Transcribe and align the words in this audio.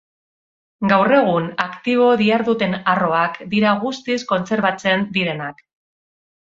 Gaur 0.93 1.13
egun 1.17 1.45
aktibo 1.65 2.07
diharduten 2.23 2.73
arroak 2.95 3.39
dira 3.55 3.77
guztiz 3.87 4.21
kontserbatzen 4.35 5.09
direnak. 5.21 5.67